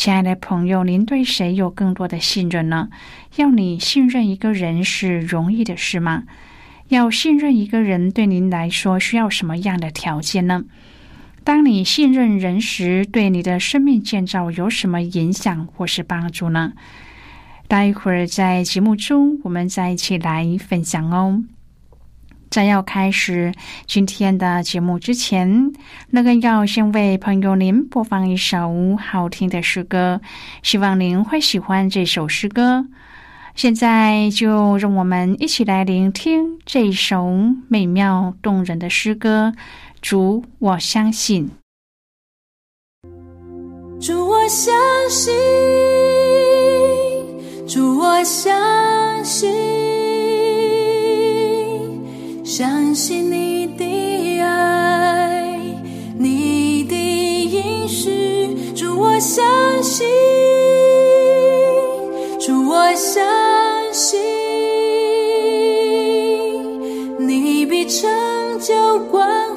[0.00, 2.88] 亲爱的朋友，您对谁有更多的信任呢？
[3.36, 6.22] 要你信任一个人是容易的事吗？
[6.88, 10.64] 要信任一个人对您来说需要什么样的条件呢？
[11.44, 16.72] 当你信任人时，对你的生命建造有什么影响或是帮助呢？
[17.68, 21.42] 待会儿在节目中，我们再一起来分享哦。
[22.50, 23.54] 在要开始
[23.86, 25.72] 今天的节目之前，
[26.10, 30.20] 那个要先为朋友您播放一首好听的诗歌，
[30.62, 32.86] 希望您会喜欢这首诗歌。
[33.54, 37.30] 现在就让我们一起来聆听这首
[37.68, 39.52] 美妙动人的诗歌。
[40.00, 41.50] 主，我相信。
[44.00, 44.72] 主，我相
[45.08, 45.32] 信。
[47.68, 49.89] 主，我相信。
[52.52, 53.84] 相信你的
[54.42, 55.56] 爱，
[56.18, 60.04] 你的应许，主我相信，
[62.40, 63.24] 主我相
[63.92, 64.18] 信，
[67.20, 68.10] 你必成
[68.58, 69.49] 就关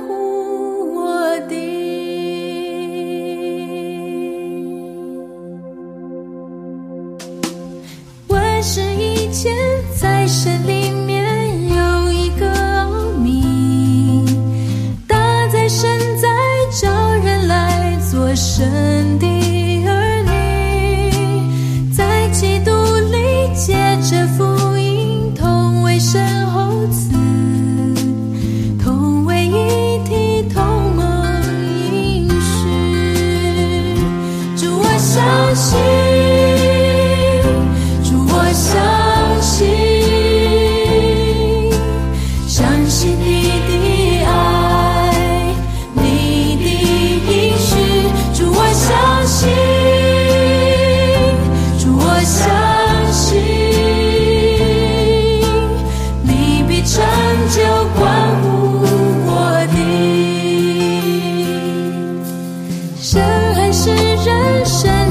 [63.73, 65.03] 是人生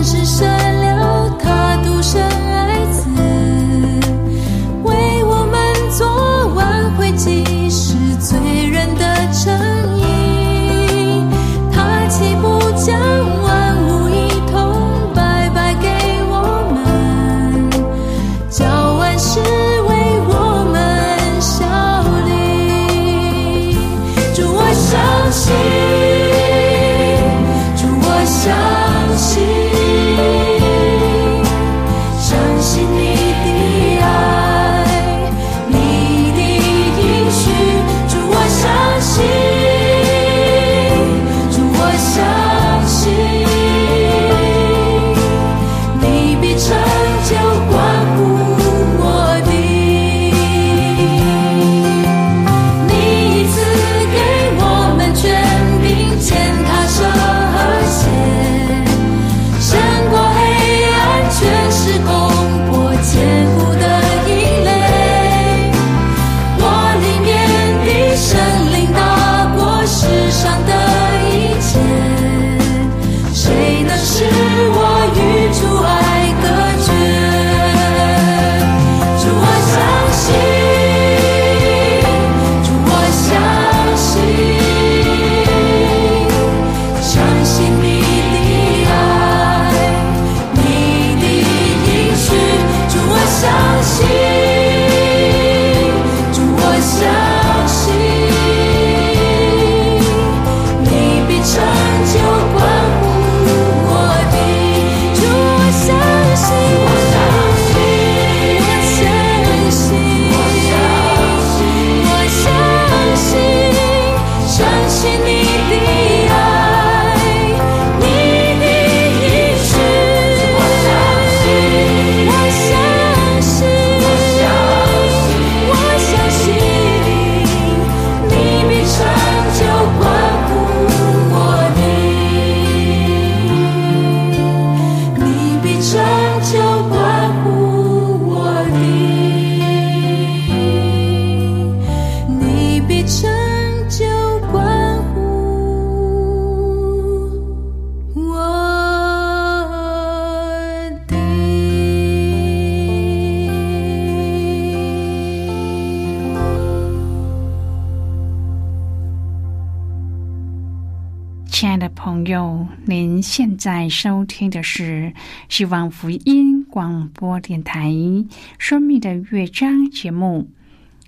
[161.63, 165.13] 亲爱的朋友，您现在收听的是
[165.49, 167.89] 希望福音广播电台
[168.59, 170.51] 《生命的乐章》节目。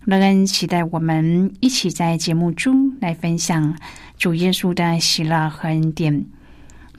[0.05, 3.77] 乐恩期待我们一起在节目中来分享
[4.17, 6.25] 主耶稣的喜乐和恩典。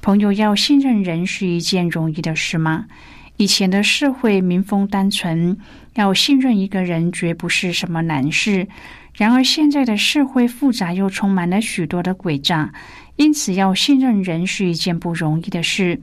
[0.01, 2.87] 朋友，要信任人是一件容易的事吗？
[3.37, 5.57] 以前的社会民风单纯，
[5.93, 8.67] 要信任一个人绝不是什么难事。
[9.15, 12.73] 然而现在的社会复杂，又充满了许多的诡诈。
[13.15, 16.01] 因此，要信任人是一件不容易的事，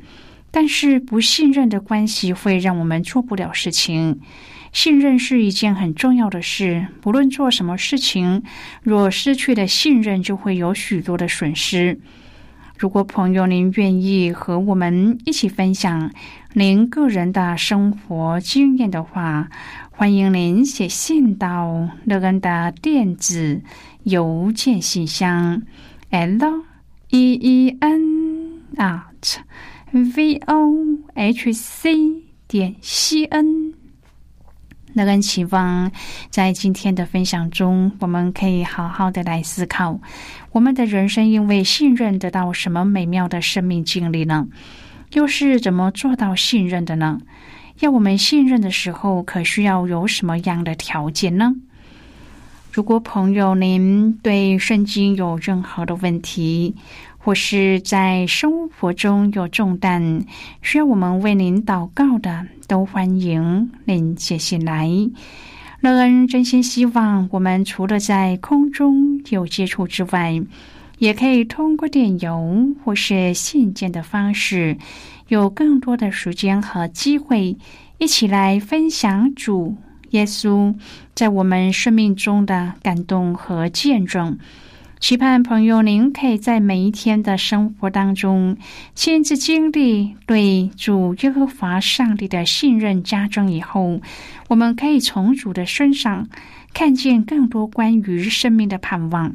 [0.51, 4.21] 但是不信任的关系会让我们做不了事情。
[4.73, 8.43] 信任是一件很重要的事，不论做什么事情，
[8.83, 12.01] 若失去了信任，就会有许多的损失。
[12.79, 16.11] 如果朋友您愿意和我们一起分享
[16.55, 19.49] 您个人的生活经验的话，
[19.91, 23.63] 欢迎您写信到乐恩的电子
[24.03, 25.63] 邮件信箱
[26.11, 26.65] l。
[27.09, 29.39] e e n at
[29.93, 31.95] v o h c
[32.47, 33.73] 点 c n，
[34.93, 35.91] 那个期望
[36.29, 40.01] 在今天的分享中，我们可以好好的来思考，
[40.53, 44.49] 我们的人生因为信任得到什么美妙的生命经历呢？
[45.13, 47.21] 又是怎么做到信任的呢？
[47.81, 51.55] 要我们信任的时候，可需要有什么样的条件呢？
[52.73, 56.75] 如果朋友您对圣经有任何的问题，
[57.19, 60.25] 或是在生活中有重担
[60.63, 64.89] 需要我们为您祷告的，都欢迎您写信来。
[65.81, 70.41] 乐恩真心希望我们除了在空中有接触之外，
[71.03, 74.77] 也可以通过电邮或是信件的方式，
[75.27, 77.57] 有更多的时间和机会，
[77.99, 79.77] 一起来分享主。
[80.11, 80.77] 耶稣
[81.13, 84.39] 在我们生命中的感动和见证，
[85.01, 88.57] 期盼朋友您可以在每一天的生活当中
[88.95, 94.01] 亲自经历对主耶和华上帝的信任加增以后，
[94.47, 96.29] 我们可以从主的身上
[96.73, 99.33] 看见更多关于生命的盼望。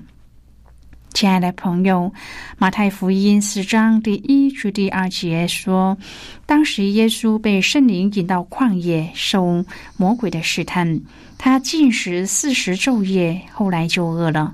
[1.14, 2.12] 亲爱的朋友，
[2.58, 5.98] 《马太福音》四章第一至第二节说，
[6.46, 9.66] 当时耶稣被圣灵引到旷野，受
[9.98, 11.02] 魔鬼的试探。
[11.40, 14.54] 他进食四十昼夜，后来就饿了。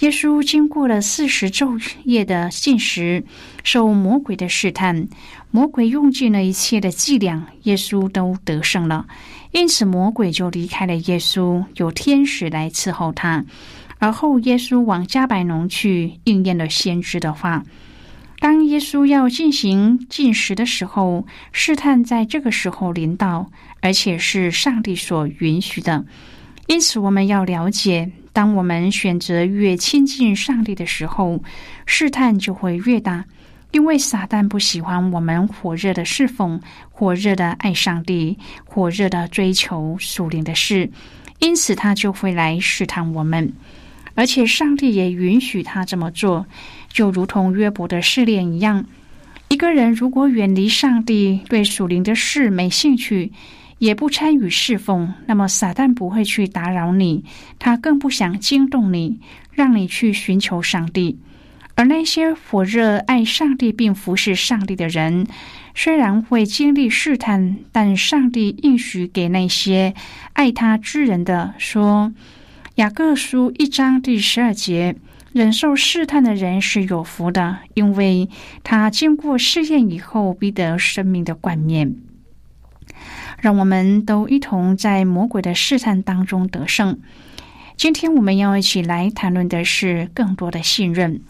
[0.00, 3.24] 耶稣经过了四十昼夜的进食，
[3.64, 5.08] 受魔鬼的试探，
[5.50, 9.06] 魔鬼用尽了一切的伎俩，耶稣都得胜了。
[9.52, 13.44] 因此，魔鬼就离开了耶稣，有天使来伺候他。
[13.98, 17.64] 而后，耶稣往加百农去，应验了先知的话。
[18.40, 23.50] 当耶稣要进行进食的时候，试探在这个时候临到，
[23.80, 26.04] 而且是上帝所允许的。
[26.68, 31.42] 因此，我们要了解，当我们选择越亲近上帝的时候，
[31.84, 33.24] 试探就会越大。
[33.70, 36.58] 因为撒旦不喜欢我们火热的侍奉、
[36.90, 40.88] 火热的爱上帝、火热的追求属灵的事，
[41.40, 43.52] 因此他就会来试探我们。
[44.18, 46.44] 而且上帝也允许他这么做，
[46.88, 48.84] 就如同约伯的试炼一样。
[49.46, 53.30] 一个人如果远离上帝，对属灵的事没兴趣，
[53.78, 57.24] 也不参与侍奉，那么撒旦不会去打扰你，
[57.60, 59.20] 他更不想惊动你，
[59.52, 61.16] 让你去寻求上帝。
[61.76, 65.28] 而那些火热爱上帝并服侍上帝的人，
[65.76, 69.94] 虽然会经历试探，但上帝应许给那些
[70.32, 72.12] 爱他之人的说。
[72.78, 74.94] 雅各书一章第十二节：
[75.32, 78.28] 忍受试探的人是有福的，因为
[78.62, 81.96] 他经过试验以后，必得生命的冠冕。
[83.40, 87.00] 让我们都一同在魔鬼的试探当中得胜。
[87.76, 91.20] 今天我们要一起来谈论的是更多的信任。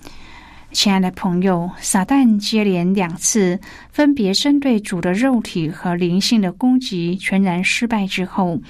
[0.73, 3.59] 亲爱的朋友，撒旦接连两次
[3.91, 8.61] 分别针对主的肉体和灵性的攻击，全然失败之后。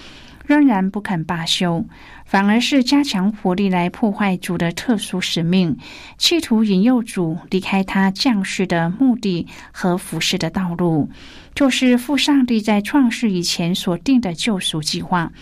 [0.46, 1.84] 仍然不肯罢休，
[2.28, 5.74] 反而是加强火力来破坏主的特殊使命，
[6.18, 11.08] 企图引诱主离开他降世的目的和服侍的道路，
[11.54, 15.32] 就是父上帝在创世以前所定的救赎计划。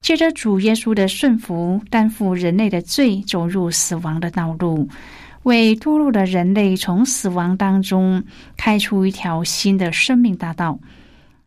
[0.00, 4.88] 借着主耶稣的顺服，担负人类的罪，走入死亡的道路，
[5.42, 8.24] 为堕落的人类从死亡当中
[8.56, 10.80] 开出一条新的生命大道。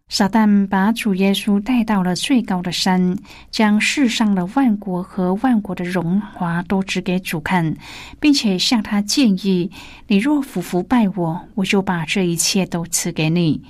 [0.10, 3.18] 撒旦把主耶稣带到了最高的山，
[3.50, 7.76] 将世上的万国和万国的荣华都指给主看，
[8.20, 9.72] 并且向他建议
[10.08, 13.64] ：“你若俯伏拜我，我就把这一切都赐给你。”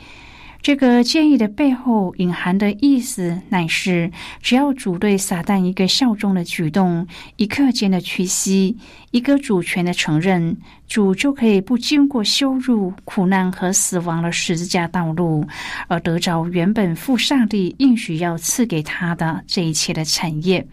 [0.63, 4.09] 这个建议的背后隐含的意思，乃是
[4.41, 7.05] 只要主对撒旦一个效忠的举动，
[7.35, 8.77] 一刻间的屈膝，
[9.11, 10.55] 一个主权的承认，
[10.87, 15.45] 主就可以不经过羞辱、苦难和死亡的十字架道路，
[15.89, 20.65] 而得着原本父上帝应许要赐给他的这一切的产业。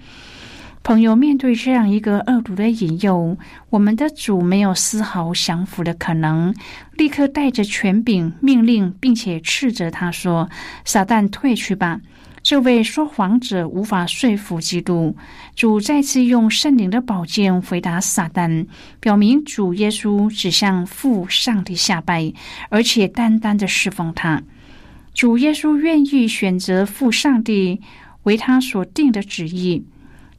[0.83, 3.37] 朋友，面对这样一个恶毒的引诱，
[3.69, 6.55] 我们的主没有丝毫降服的可能，
[6.97, 10.49] 立刻带着权柄命令，并且斥责他说
[10.85, 12.01] ：“撒旦，退去吧！”
[12.43, 15.15] 这位说谎者无法说服基督。
[15.55, 18.67] 主再次用圣灵的宝剑回答撒旦，
[18.99, 22.33] 表明主耶稣只向父上帝下拜，
[22.71, 24.43] 而且单单的侍奉他。
[25.13, 27.83] 主耶稣愿意选择父上帝
[28.23, 29.85] 为他所定的旨意。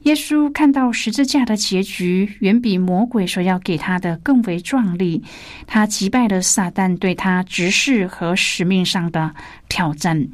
[0.02, 5.22] 耶稣看到十字架的结局远比魔鬼所要给他的更为壮丽，
[5.64, 9.32] 他击败了撒旦对他执事和使命上的
[9.68, 10.28] 挑战。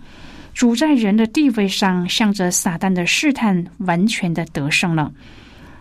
[0.54, 5.12] 主在人的地位上，向着撒旦的试探，完全的得胜了。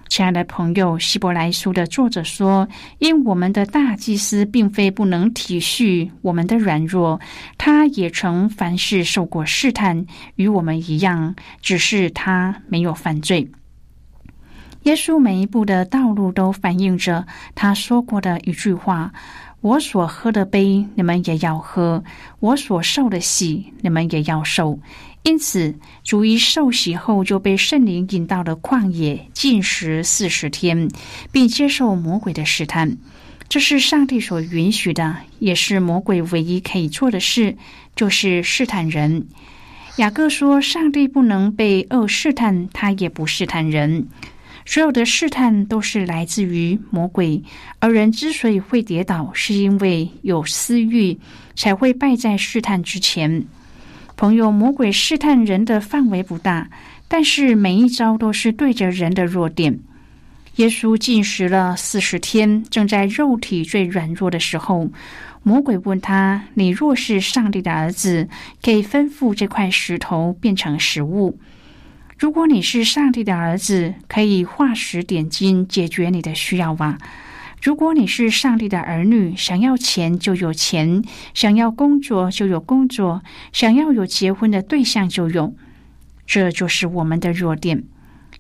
[0.10, 2.68] 亲爱的朋友，希伯来书的作者说
[3.00, 7.20] ：“因我们的大祭司并非不能体恤我们的软弱，
[7.58, 13.50] 他也曾凡事受过试探，与我们一样，只是他没有犯罪。”
[14.88, 19.12] 耶稣每一步的道路都反映着他说过的一句话
[19.60, 22.02] ：“我所喝的杯，你们也要喝；
[22.40, 24.80] 我所受的洗，你们也要受。”
[25.24, 25.76] 因此，
[26.06, 30.90] 主一受洗后就被圣灵引到了旷野，禁食四十天，
[31.34, 32.96] 并接受魔鬼的试探。
[33.50, 37.58] 这是上帝所允许的，也是魔鬼唯一可以做的事，
[37.94, 39.28] 就是试探人。
[39.98, 44.08] 雅各说：“上帝不能被恶试探，他也不试探人。”
[44.68, 47.42] 所有的试探都是来自于魔鬼，
[47.80, 51.18] 而人之所以会跌倒，是因为有私欲，
[51.56, 53.46] 才会败在试探之前。
[54.18, 56.70] 朋友，魔鬼试探人的范围不大，
[57.08, 59.80] 但是每一招都是对着人的弱点。
[60.58, 64.90] 耶稣进食了四十天，正在肉体最软弱的时候，
[65.44, 68.28] 魔鬼问他：“你若是上帝的儿子，
[68.62, 71.40] 可以吩咐这块石头变成食物。”
[72.18, 76.98] 如果你是上帝的儿子，可以化石点金解决你的需要吗？
[77.62, 81.04] 如果你是上帝的儿女，想要钱就有钱，
[81.36, 83.22] 想要工作就有工作，
[83.54, 85.54] 想要有结婚的对象就有，
[86.26, 87.84] 这就是我们的弱点，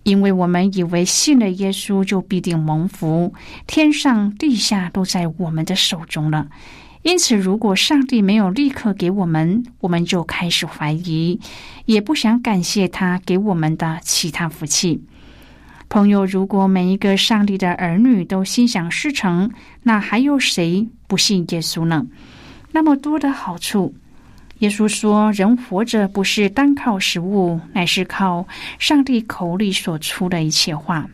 [0.01, 3.36] 因为我们以为信了耶稣就必定蒙福，
[3.67, 6.48] 天上地下都在我们的手中了。
[7.07, 11.39] 因此，如果上帝没有立刻给我们，我们就开始怀疑，
[11.85, 15.05] 也不想感谢他给我们的其他福气。
[15.87, 19.49] 朋友，如果每一个上帝的儿女都心想事成，
[19.83, 22.07] 那还有谁不信耶稣呢？
[22.73, 23.95] 那么多的好处，
[24.59, 28.45] 耶稣说：“人活着不是单靠食物，乃是靠
[28.79, 31.09] 上帝口里所出的一切话。”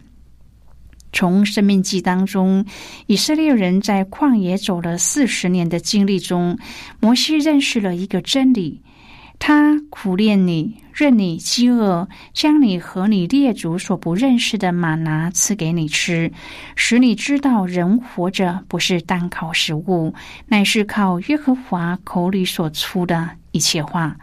[1.14, 2.66] 从生命记当中，
[3.06, 6.58] 以色列人在旷野走了四十年的经历中，
[7.00, 8.82] 摩西认识了一个真理：
[9.38, 16.32] 他苦练你，任你饥饿，将你和你列祖所不认识的玛拿赐给你吃，
[16.76, 20.14] 使你知道人活着不是单靠食物，
[20.48, 24.18] 乃是靠耶和华口里所出的一切话。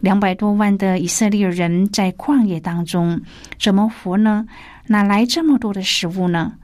[0.00, 3.22] 两百多万的以色列人在旷野当中
[3.58, 4.46] 怎么活呢？
[4.88, 6.54] 哪来这么多的食物呢？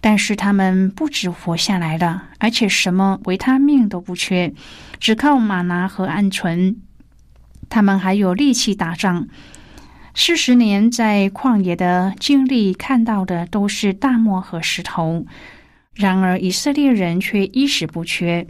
[0.00, 4.54] 但是他们不止活下来了，而且什么维他命都不缺，
[5.00, 6.76] 只靠玛拿和鹌鹑。
[7.68, 9.26] 他们还有力气打仗。
[10.14, 15.26] 四十年在旷野的经历，看到的都是大漠和石头。
[15.94, 18.46] 然而以色列人却衣食不缺。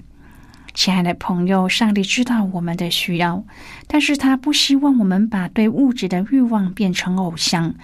[0.74, 3.44] 亲爱的朋友，上帝知道我们的需要，
[3.86, 7.74] 但是他不希望我们把对物质的欲望变成偶像。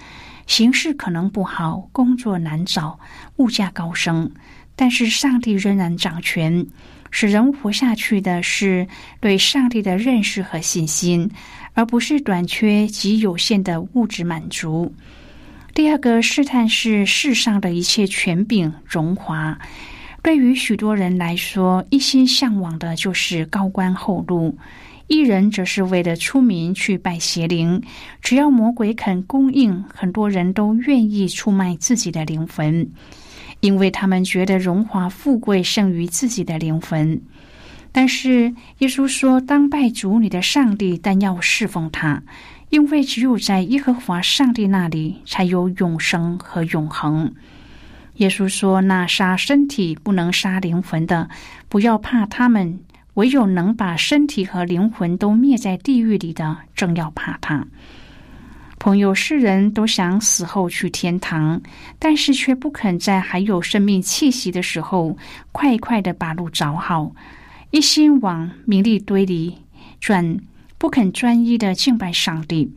[0.46, 2.98] 形势可能不好，工作难找，
[3.36, 4.30] 物价高升，
[4.76, 6.66] 但是上帝仍然掌权。
[7.10, 8.88] 使人活下去的是
[9.20, 11.30] 对上帝的认识和信心，
[11.72, 14.92] 而不是短缺及有限的物质满足。
[15.72, 19.56] 第二个试探是世上的一切权柄荣华。
[20.22, 24.58] 对于许多人来说，一心向往的就是高官厚禄。
[25.06, 27.82] 一人则是为了出名去拜邪灵，
[28.22, 32.90] 只要魔鬼肯供应，很多人都愿意出卖自己的灵魂，
[33.60, 37.20] 因为他们觉得荣华富贵胜于自己的灵魂。
[37.92, 42.22] 但是耶稣说：“当拜主你的上帝，但要侍奉他，
[42.70, 47.34] 因为只有在耶和华上帝那里才有永生和永恒。”
[48.16, 51.28] 耶稣说：“那杀身体不能杀灵魂的，
[51.68, 52.80] 不要怕他们。”
[53.14, 57.66] 唯有能把身体和灵魂都灭在地狱里的，正要怕他。
[58.78, 61.62] 朋友，世人都想死后去天堂，
[61.98, 65.16] 但是却不肯在还有生命气息的时候，
[65.52, 67.14] 快快的把路找好，
[67.70, 69.56] 一心往名利堆里
[70.00, 70.38] 转，
[70.76, 72.70] 不肯专一的敬拜上帝。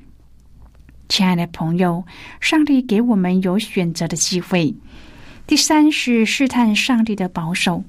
[1.09, 2.05] 亲爱的朋友，
[2.39, 4.73] 上帝给我们有选择的机会。
[5.45, 7.83] 第三是试探上帝的保守，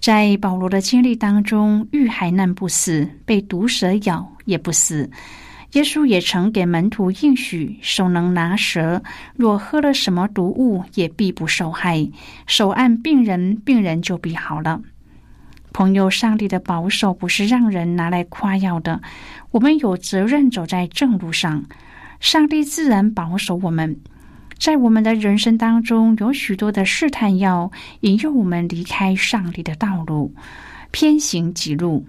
[0.00, 5.10] 在保罗的经历当中，遇海难不死，被毒蛇咬也不死。
[5.72, 9.02] 耶稣也曾给门徒应许：手能拿蛇，
[9.36, 12.10] 若喝了什么毒物，也必不受害。
[12.46, 14.80] 手按病人，病人就必好了。
[15.72, 19.00] 朋友，上帝的保守不是让人拿来夸耀的。
[19.50, 21.62] 我们有责任走在正路上，
[22.20, 24.00] 上帝自然保守我们。
[24.60, 30.34] 在我们的人生当中，有许多的试探要引诱我们离开上帝的道路，
[30.90, 32.06] 偏行己路。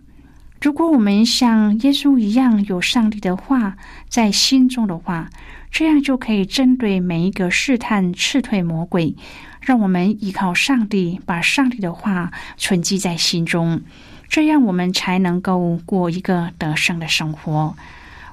[0.59, 3.77] 如果我们像耶稣一样有上帝的话
[4.09, 5.29] 在心中的话，
[5.71, 9.15] 这样就可以针对每一个试探斥退魔鬼。
[9.61, 13.81] 让我们依靠上帝，把上帝的话存记在心中，
[14.27, 17.77] 这样我们才能够过一个得胜的生活。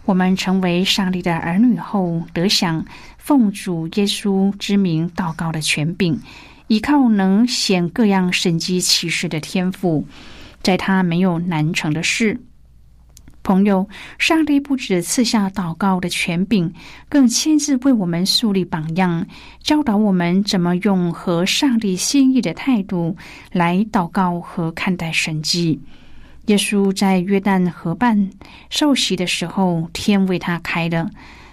[0.09, 2.83] 我们成为上帝的儿女后，得享
[3.19, 6.19] 奉主耶稣之名祷告的权柄，
[6.67, 10.07] 依靠能显各样神机骑士的天赋。
[10.63, 12.41] 在他没有难成的事，
[13.43, 13.87] 朋友，
[14.19, 16.73] 上帝不止赐下祷告的权柄，
[17.11, 19.27] 更亲自为我们树立榜样，
[19.63, 23.15] 教导我们怎么用合上帝心意的态度
[23.53, 25.79] 来祷告和看待神迹。
[26.49, 28.31] 耶稣在约旦河畔
[28.71, 31.11] 受洗的时候，天为他开了，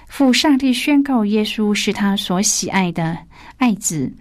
[0.08, 3.18] 父上帝宣告耶稣是他所喜爱的
[3.58, 4.12] 爱子。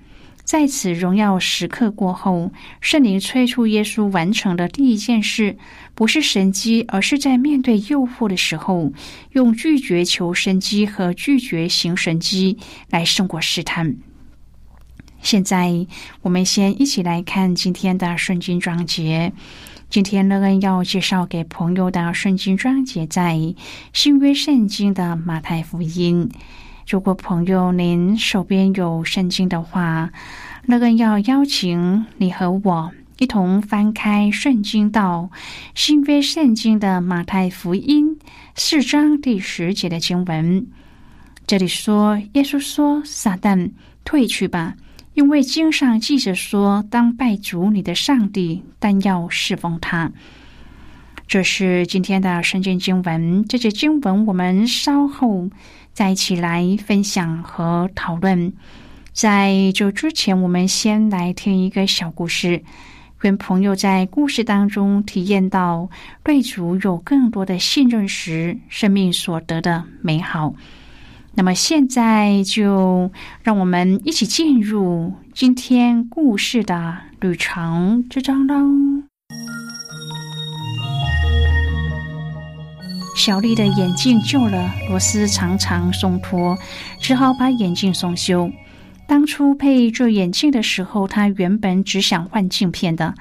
[0.43, 5.57] 在此荣耀时刻过后，圣灵催促耶稣完成的第一件事，
[5.95, 8.93] 不是神机，而是在面对诱惑的时候，
[9.31, 12.59] 用拒绝求神机和拒绝行神机
[12.91, 13.97] 来胜过试探。
[15.23, 15.87] 现在，
[16.21, 19.33] 我们先一起来看今天的圣经章节。
[19.90, 23.38] 今天乐恩要介绍给朋友的圣经章节，在
[23.92, 26.29] 新约圣经的马太福音。
[26.88, 30.11] 如果朋友您手边有圣经的话，
[30.66, 35.31] 乐恩要邀请你和我一同翻开圣经到
[35.75, 38.18] 新约圣经的马太福音
[38.57, 40.66] 四章第十节的经文。
[41.47, 43.70] 这里说，耶稣说：“撒旦
[44.05, 44.75] 退去吧，
[45.14, 50.12] 因为经上记着说，当拜主你的上帝，但要侍奉他。”
[51.27, 53.44] 这是今天的圣经经文。
[53.48, 55.48] 这节经文我们稍后。
[55.94, 58.53] 再一起来分享和讨论。
[59.12, 62.64] 在这之前，我们先来听一个小故事，
[63.16, 65.88] 跟朋友在故事当中体验到
[66.24, 70.57] 对主有更多的信任时，生命所得的美好。
[71.37, 73.11] 那么，现在就
[73.42, 78.55] 让我们一起进入今天故事的旅程之中喽。
[83.16, 86.57] 小丽的眼镜旧了，螺丝常常松脱，
[87.01, 88.51] 只好把眼镜送修。
[89.09, 93.14] 当初配这眼镜的时候，她原本只想换镜片的，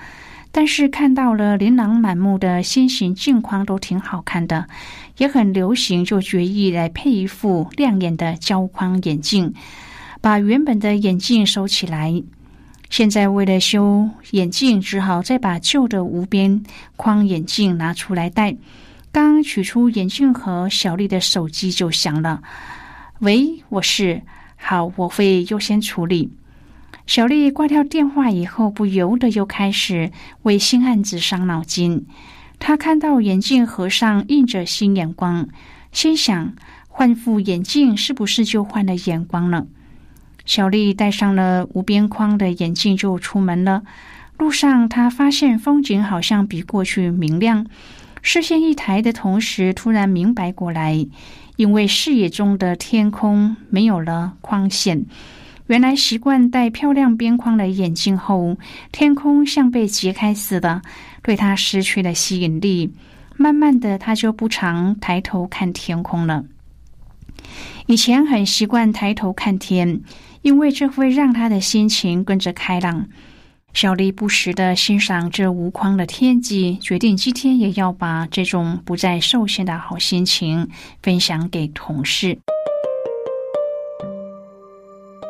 [0.56, 4.68] 但是看到了琳琅满目的新型镜框都挺好看的，
[5.18, 9.52] 也很流行，就决意来配一副亮眼的胶框眼镜，
[10.22, 12.22] 把原本的眼镜收起来。
[12.92, 16.63] 现在为了修眼镜，只好再把旧的无边
[16.98, 18.56] 框眼镜拿出来戴。
[19.12, 22.44] 刚取出眼镜盒，小丽的手机就响了。
[23.22, 24.22] 喂，我是
[24.56, 26.32] 好，我会优先处理。
[27.06, 30.12] 小丽挂掉电话以后，不由得又开始
[30.44, 32.06] 为新案子伤脑筋。
[32.60, 35.50] 她看到眼镜盒上印着“新眼光”，
[35.92, 36.54] 心想：
[36.88, 39.68] 换副眼镜是不是就换了眼光了？
[40.46, 43.84] 小丽戴上了无边框的眼镜就出门了。
[44.38, 47.68] 路上，她发现风景好像比过去明亮。
[48.22, 51.06] 视线一抬的同时，突然明白过来，
[51.58, 55.06] 因为视野中的天空没有了框线。
[55.67, 58.58] 原来习惯戴漂亮边框的眼镜后，
[58.91, 60.82] 天空像被揭开似的，
[61.21, 62.93] 对他失去了吸引力。
[63.38, 66.43] 慢慢的，他就不常抬头看天空了。
[67.88, 70.02] 以前很习惯抬头看天，
[70.41, 73.08] 因为这会让他的心情跟着开朗。
[73.73, 80.69] 小丽不时的欣赏这无框的天际，决定今天也要把这种不再受限的好心情
[81.02, 82.38] 分享给同事。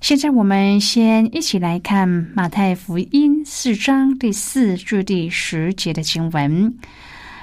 [0.00, 6.74] 现在我们先一起来看马太福音四章第四至第十节的经文。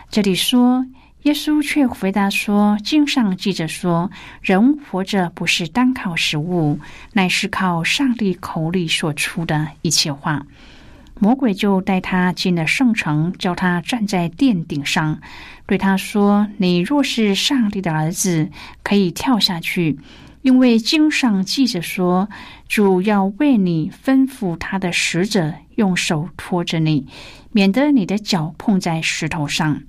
[0.10, 0.84] 这里说，
[1.22, 4.10] 耶稣却回答说：“经上记着说，
[4.42, 6.80] 人活着不是单靠食物，
[7.14, 10.44] 乃是靠上帝口里所出的一切话。”
[11.20, 15.20] 魔鬼就带他进了圣城，叫他站在殿顶上，
[15.68, 18.50] 对他说：“你若是上帝的儿子，
[18.82, 20.00] 可以跳下去。”
[20.48, 22.30] 因为经上记着说，
[22.70, 27.06] 主要为你吩咐他的使者用手托着你，
[27.52, 29.82] 免得你的脚碰在石头上。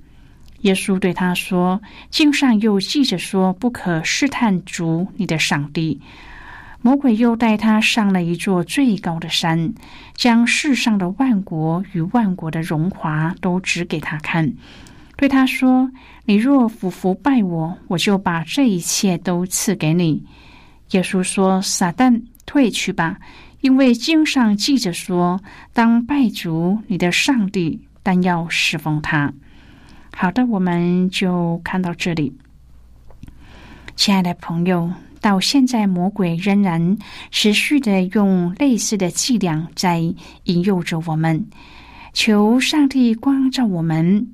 [0.63, 6.01] 耶稣对他说：“经上又记着说，不可试探主你的上帝。”
[6.83, 9.75] 魔鬼又带他上了一座最高的山，
[10.17, 14.53] 将世上的万国与万国的荣华都指给他看，
[15.17, 15.93] 对他说
[16.27, 20.25] ：“你若俯伏拜我，我就把这一切都赐给你。”
[20.93, 23.19] 耶稣说：“撒旦，退去吧，
[23.61, 25.41] 因为经上记着说，
[25.73, 29.33] 当拜主你的上帝，但要侍奉他。”
[30.17, 32.37] 好的，我们就看到这里。
[33.95, 36.97] 亲爱的朋友，到现在魔鬼仍然
[37.31, 40.01] 持续的用类似的伎俩在
[40.45, 41.45] 引诱着我们。
[42.15, 44.27] 求上帝光照我们。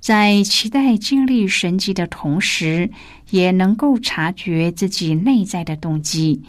[0.00, 2.90] 在期待经历神迹的同时，
[3.28, 6.42] 也能够察觉自己内在的动机。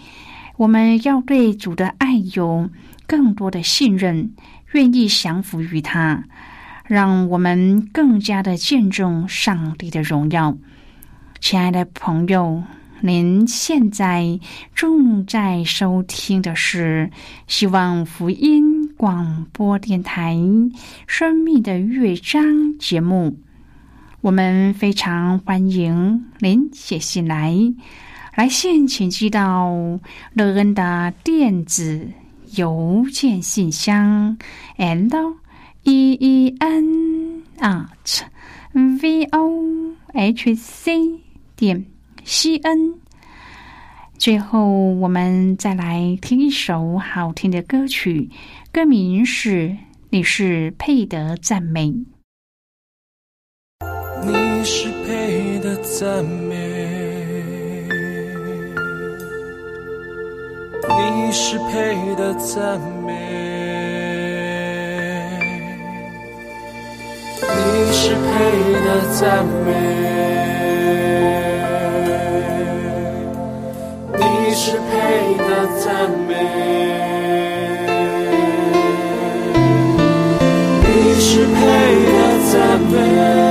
[0.56, 2.70] 我们要对主的爱有
[3.06, 4.34] 更多的信任，
[4.72, 6.24] 愿意降服于他，
[6.86, 10.58] 让我们更加的见证上帝的荣耀。
[11.42, 12.64] 亲爱的朋友，
[13.02, 14.40] 您现在
[14.74, 17.12] 正在收听的是
[17.48, 18.81] 希望福音。
[19.02, 20.36] 广播电台
[21.08, 22.44] 《生命的乐章》
[22.78, 23.36] 节目，
[24.22, 27.58] 我们非常欢迎您写信来。
[28.36, 29.72] 来信请寄到
[30.34, 32.10] 乐恩的电子
[32.56, 34.38] 邮件信箱
[34.78, 35.36] ：l
[35.82, 38.22] e e n at
[38.72, 41.20] v o h c
[41.56, 41.88] 点
[42.24, 42.94] c n。
[44.20, 48.30] 最后，我们再来听一首好听的歌曲。
[48.74, 49.76] 歌名是
[50.12, 51.90] “你是配得赞美”，
[54.26, 57.86] 你是配得赞美，
[60.88, 63.12] 你是配得赞美，
[67.42, 68.22] 你是配
[68.86, 69.70] 得赞美，
[74.16, 74.24] 你
[74.56, 76.32] 是配得赞美。
[81.62, 82.58] 是
[82.90, 83.51] 配的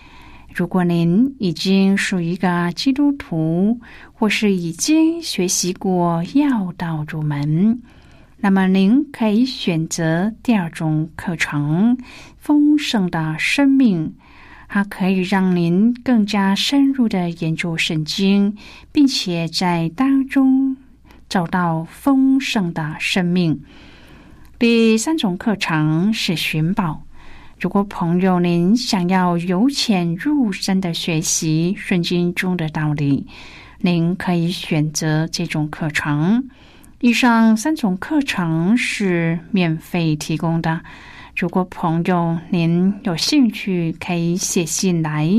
[0.53, 3.79] 如果您已经是一个基督徒，
[4.13, 7.81] 或是已经学习过要道入门，
[8.37, 11.97] 那么您可以选择第二种课程——
[12.37, 14.13] 丰盛的生命。
[14.67, 18.55] 它可以让您更加深入的研究圣经，
[18.91, 20.77] 并且在当中
[21.27, 23.61] 找到丰盛的生命。
[24.57, 27.03] 第三种课程是寻宝。
[27.61, 33.27] 如果朋友您想要由浅入深的学习圣经中的道理，
[33.77, 36.43] 您可以选择这种课程。
[37.01, 40.81] 以上三种课程是免费提供的。
[41.35, 45.29] 如果朋友您有兴趣，可以写信来。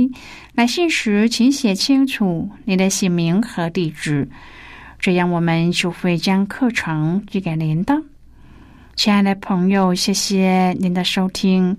[0.54, 4.28] 来信时，请写清楚您的姓名和地址，
[5.00, 8.00] 这样我们就会将课程寄给您的。
[8.94, 11.78] 亲爱的朋友，谢谢您的收听。